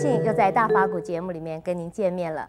[0.00, 2.48] 很高兴又在大法古节目里面跟您见面了。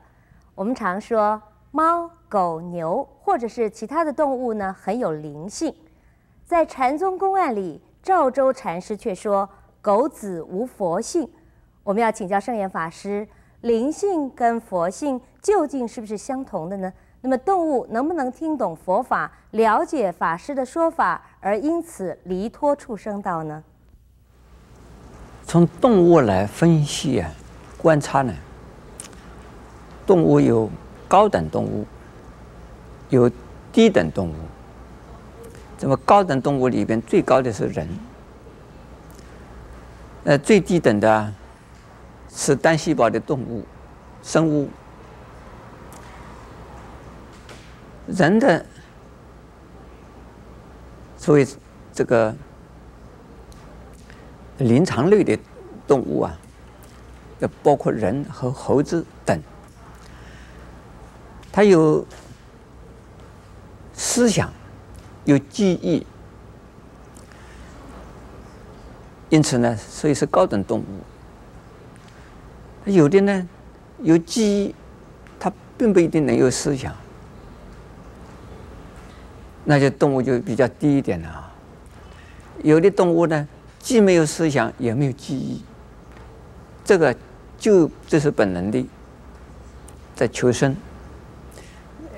[0.56, 5.76] 我们常说猫、狗、牛或者是其他的动物呢，很有灵性。
[6.46, 9.50] 在禅宗公案里，赵州禅师却说
[9.82, 11.30] 狗子无佛性。
[11.84, 13.28] 我们要请教圣严法师，
[13.60, 16.94] 灵性跟佛性究竟是不是相同的呢？
[17.20, 23.62] 那么动物能不能听懂佛法，了解法师的说法，而因此离脱畜生道呢？
[25.52, 27.30] 从动物来分析啊，
[27.78, 28.34] 观察呢，
[30.08, 30.72] 动物有
[31.10, 31.86] 高等动物，
[33.10, 33.30] 有
[33.74, 34.36] 低等动物。
[35.78, 37.86] 这么高等动物里边最高的是人，
[40.24, 41.34] 呃，最低等的
[42.30, 43.66] 是单细胞的动物、
[44.24, 44.70] 生物。
[48.08, 48.66] 人的
[51.18, 51.46] 所谓
[51.92, 52.34] 这个
[54.62, 55.38] 灵长类的
[55.88, 56.38] 动物啊，
[57.40, 59.40] 要包括人和猴子等，
[61.52, 62.06] 它有
[63.94, 64.52] 思想，
[65.26, 66.06] 有记忆，
[69.30, 70.86] 因此呢，所以是高等动物。
[72.86, 73.50] 有的呢
[74.02, 74.76] 有记忆，
[75.40, 76.96] 它并不一定能有思想。
[79.64, 81.54] 那些动物就比较低一点了啊。
[82.64, 83.48] 有的动物呢，
[83.82, 85.62] 既没有思想，也没有记忆，
[86.86, 87.16] 这个
[87.58, 88.86] 就这是本能的，
[90.16, 90.76] 在求生。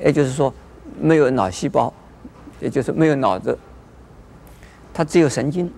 [0.03, 0.53] 也就是说，
[0.99, 1.93] 没有脑细胞，
[2.59, 3.57] 也就是没有脑子，
[4.93, 5.71] 它只有神经。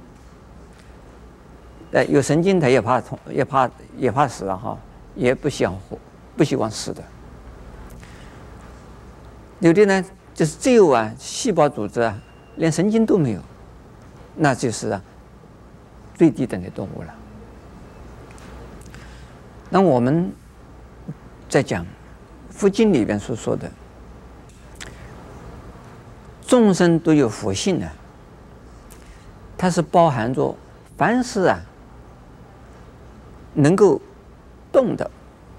[1.93, 4.77] 哎，有神经，它也怕痛，也怕也怕死啊哈，
[5.15, 5.97] 也不想活，
[6.35, 7.03] 不希望死的。
[9.59, 10.05] 有的呢。
[10.35, 12.21] 就是只有啊，细胞组织啊，
[12.57, 13.39] 连神经都没有，
[14.35, 15.01] 那就是啊，
[16.15, 17.13] 最低等的动物了。
[19.69, 20.31] 那我们
[21.47, 21.83] 在讲
[22.49, 23.69] 《佛经》里边所说的，
[26.47, 27.87] 众生都有佛性呢，
[29.55, 30.55] 它是包含着
[30.97, 31.59] 凡是啊，
[33.53, 34.01] 能够
[34.71, 35.11] 动的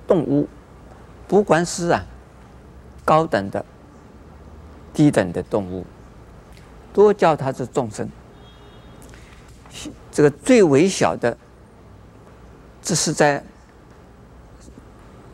[0.08, 0.48] 动物，
[1.28, 2.04] 不管是啊，
[3.04, 3.64] 高等的。
[4.94, 5.84] 低等的动物，
[6.94, 8.08] 都叫它是众生。
[10.16, 11.36] 这个最微小的，
[12.80, 13.44] 这是在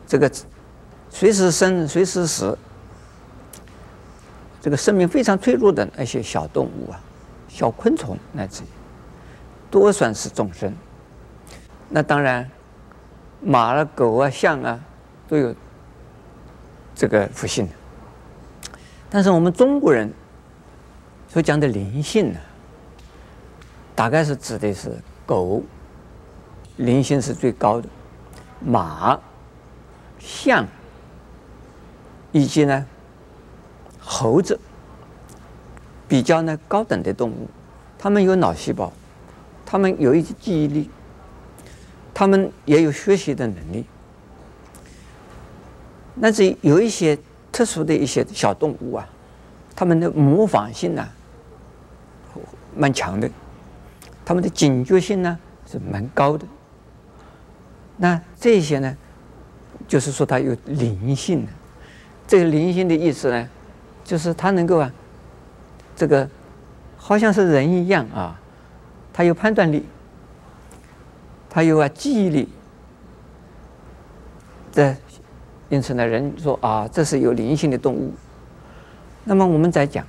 [0.05, 0.29] 这个
[1.09, 2.57] 随时生、随时死，
[4.59, 6.99] 这个生命非常脆弱的那些小动物啊，
[7.47, 8.61] 小昆虫乃至
[9.71, 10.75] 都算是众生。
[11.87, 12.51] 那当然，
[13.39, 14.77] 马啊、狗啊、象啊，
[15.29, 15.55] 都有
[16.93, 17.69] 这个福性。
[19.09, 20.11] 但是我们中国人
[21.29, 22.39] 所讲的灵性呢，
[23.95, 24.91] 大概是指的是
[25.25, 25.61] 狗，
[26.77, 27.87] 灵性是最高的，
[28.59, 29.19] 马、
[30.19, 30.65] 象，
[32.31, 32.85] 以及呢
[33.99, 34.59] 猴子，
[36.07, 37.47] 比较呢高等的动物，
[37.97, 38.91] 它们有脑细胞，
[39.65, 40.89] 它们有一些记忆力，
[42.13, 43.85] 它们也有学习的能力，
[46.21, 47.17] 但是有一些。
[47.53, 49.07] 特殊的一些小动物啊，
[49.75, 51.07] 它们的模仿性呢、
[52.75, 53.29] 蛮强的，
[54.25, 55.37] 他们的警觉性呢
[55.69, 56.45] 是蛮高的。
[57.97, 58.97] 那这些呢，
[59.87, 61.51] 就是说它有灵性的。
[62.27, 63.49] 这个灵性的意思呢，
[64.03, 64.91] 就是它能够啊，
[65.95, 66.29] 这个
[66.97, 68.39] 好像是人一样啊，
[69.13, 69.85] 它有判断力，
[71.49, 72.49] 它有啊记忆力。
[74.71, 74.95] 这。
[75.69, 78.13] 因此呢，人说啊，这是有灵性的动物。
[79.23, 80.05] 那么我们再讲，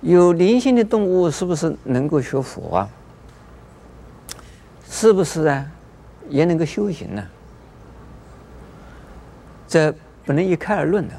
[0.00, 2.88] 有灵性的动物是不是能够学佛啊？
[4.88, 5.70] 是不是啊？
[6.28, 7.26] 也能够修行呢？
[9.68, 9.94] 这
[10.24, 11.14] 不能一概而论的。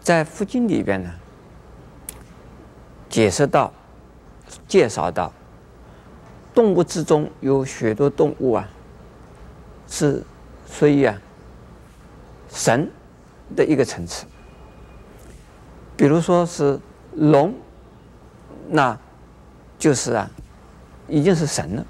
[0.00, 1.10] 在佛经里边呢，
[3.08, 3.72] 解释到、
[4.68, 5.32] 介绍到，
[6.54, 8.68] 动物之中有许多动物啊，
[9.88, 10.22] 是
[10.66, 11.16] 所以啊。
[12.48, 12.90] 神
[13.54, 14.24] 的一个层次，
[15.96, 16.78] 比如说是
[17.16, 17.52] 龙，
[18.68, 18.96] 那
[19.78, 20.30] 就是啊，
[21.08, 21.84] 已经是神了。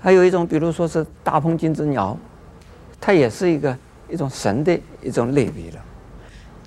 [0.00, 2.16] 还有一种，比如说是大鹏金翅鸟，
[3.00, 3.76] 它也是一个
[4.08, 5.84] 一种神的一种类别了。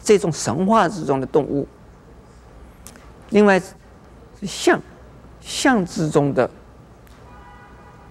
[0.03, 1.68] 这种神话之中的动物，
[3.29, 3.74] 另外是
[4.45, 4.79] 象，
[5.39, 6.50] 象之中的，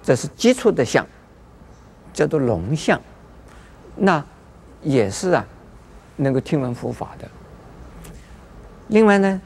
[0.03, 1.07] 这是基础的象，
[2.13, 3.01] 叫做龙象。
[3.95, 4.25] 那
[4.81, 5.47] 也是啊，
[6.17, 7.29] 能够听闻佛法的。
[8.93, 9.41] 另外呢，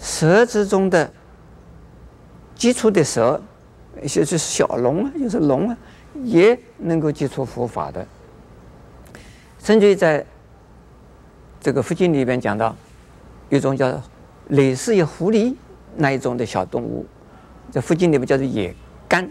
[0.00, 1.12] 蛇之中的
[2.54, 3.42] 基础的蛇，
[4.00, 5.76] 一些是小龙啊，就是龙啊，
[6.22, 8.06] 也能够接触佛法的。
[9.58, 10.24] 甚至于在
[11.60, 12.74] 这个佛经里边讲到，
[13.48, 14.00] 一种叫
[14.50, 15.52] 类似于狐狸
[15.96, 17.04] 那一种的小动物，
[17.72, 18.72] 在佛经里面叫做野
[19.08, 19.28] 干，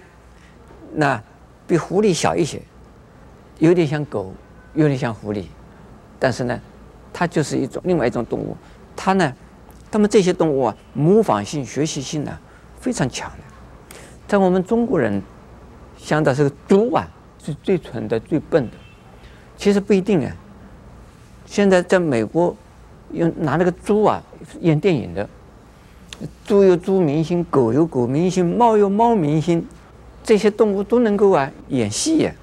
[0.91, 1.23] 那
[1.65, 2.61] 比狐狸小一些，
[3.59, 4.33] 有点像狗，
[4.73, 5.45] 有点像狐狸，
[6.19, 6.59] 但是呢，
[7.13, 8.57] 它就是一种另外一种动物。
[9.01, 9.33] 它呢，
[9.89, 12.37] 它们这些动物啊，模仿性、学习性呢、
[12.81, 13.37] 非常强的。
[14.27, 15.23] 在我们中国人
[15.97, 17.07] 想到是个猪啊，
[17.41, 18.75] 是最蠢的、最笨的。
[19.55, 20.35] 其实不一定啊。
[21.45, 22.53] 现在在美国，
[23.13, 24.21] 用拿那个猪啊
[24.59, 25.29] 演电影的，
[26.43, 29.65] 猪有猪明星，狗有狗明星，猫有猫明星，
[30.21, 32.33] 这些动物都能够啊演戏呀、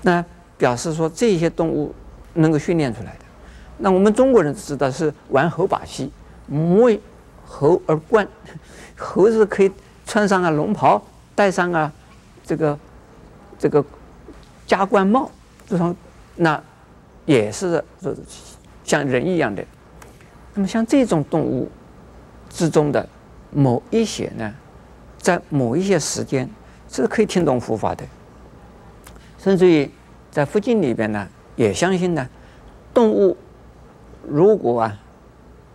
[0.00, 0.24] 那
[0.56, 1.94] 表示说这些动物
[2.32, 3.14] 能够训练出来。
[3.82, 6.10] 那我们中国人知道是玩猴把戏，
[6.46, 6.98] 母为
[7.44, 8.26] 猴而冠，
[8.96, 9.70] 猴子可以。
[10.04, 11.00] 穿上啊龙袍，
[11.34, 11.90] 戴上啊
[12.44, 12.78] 这个
[13.56, 13.82] 这个
[14.66, 15.30] 加冠帽，
[15.66, 15.94] 这种
[16.34, 16.60] 那
[17.24, 17.82] 也是
[18.84, 19.64] 像人一样的。
[20.54, 21.70] 那么像这种动物
[22.50, 23.08] 之中的
[23.52, 24.52] 某一些呢，
[25.18, 26.50] 在某一些时间
[26.90, 28.04] 是可以听懂佛法的，
[29.38, 29.88] 甚至于
[30.32, 32.28] 在佛经里边呢，也相信呢，
[32.92, 33.36] 动物
[34.26, 34.98] 如果啊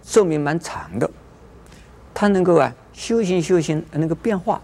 [0.03, 1.09] 寿命蛮长的，
[2.13, 2.73] 它能够啊。
[2.93, 4.59] 修行修行那个变化，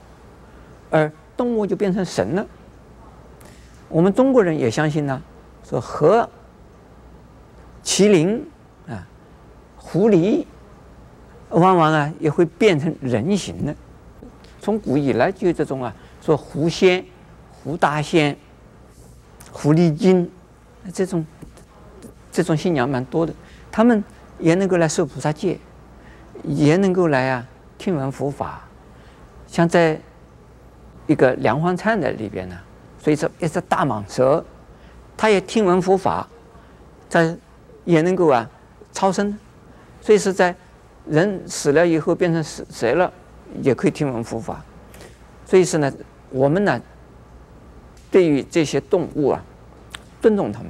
[0.90, 2.44] 而动物就变成神了。
[3.88, 5.22] 我们中国人也相信呢，
[5.64, 6.28] 说和
[7.84, 8.44] 麒麟
[8.88, 9.08] 啊、
[9.78, 10.44] 狐狸，
[11.50, 13.76] 往往啊也会变成人形的。
[14.60, 17.06] 从古以来就有这种啊，说狐仙、
[17.52, 18.36] 狐大仙、
[19.52, 20.28] 狐狸精，
[20.92, 21.24] 这种
[22.32, 23.34] 这种信仰蛮多的。
[23.74, 24.04] 他们
[24.38, 25.58] 也能够来受菩萨戒，
[26.44, 27.44] 也能够来啊。
[27.76, 28.62] 听闻佛法，
[29.48, 30.00] 像在
[31.08, 32.56] 一个梁皇璨的里边呢，
[33.00, 34.46] 所以说一只大蟒蛇，
[35.18, 36.28] 它也听闻佛法，
[37.10, 37.36] 在
[37.84, 38.48] 也能够啊
[38.92, 39.36] 超生，
[40.02, 40.56] 所以是在
[41.08, 43.12] 人死了以后变成蛇蛇了，
[43.64, 44.64] 也可以听闻佛法。
[45.48, 45.92] 所以是呢，
[46.30, 46.80] 我们呢
[48.12, 49.44] 对于这些动物啊，
[50.22, 50.70] 尊重他们，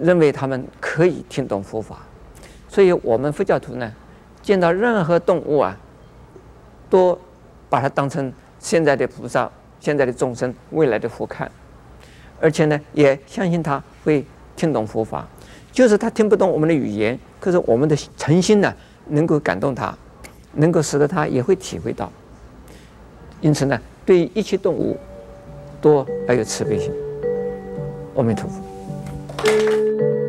[0.00, 1.98] 认为他们可以听懂佛法，
[2.68, 3.92] 所以我们佛教徒呢。
[4.42, 5.76] 见到任何动物啊，
[6.88, 7.16] 都
[7.68, 9.48] 把它当成现在的菩萨、
[9.78, 11.48] 现在的众生、未来的佛看，
[12.40, 14.24] 而且呢，也相信他会
[14.56, 15.28] 听懂佛法。
[15.70, 18.74] 就是他听不懂我们的语言，可是我们的诚心呢，
[19.08, 19.94] 能够感动他，
[20.54, 22.10] 能够使得他也会体会到。
[23.42, 24.96] 因此呢，对于一切动物，
[25.82, 26.90] 都要有慈悲心。
[28.16, 28.79] 阿弥陀佛。
[29.42, 30.19] Música